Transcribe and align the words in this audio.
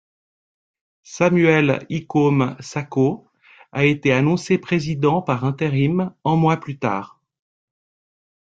Samuel 1.03 1.85
Ikome 1.91 2.57
Sako 2.59 3.21
a 3.71 3.85
été 3.85 4.11
annoncé 4.11 4.57
président 4.57 5.21
par 5.21 5.45
intérim 5.45 6.11
un 6.25 6.35
mois 6.35 6.57
plus 6.57 6.79
tard. 6.79 7.21